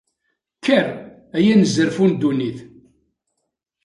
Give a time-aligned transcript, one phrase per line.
[0.57, 0.87] Kker,
[1.37, 2.59] ay anezzarfu n ddunit.